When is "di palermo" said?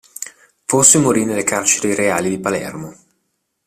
2.31-2.95